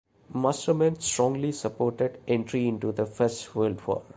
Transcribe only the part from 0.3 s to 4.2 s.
Masterman strongly supported entry into the First World War.